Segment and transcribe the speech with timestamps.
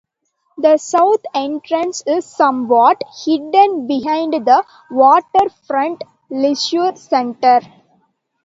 [0.57, 7.61] The south entrance is somewhat hidden behind the Waterfront leisure centre.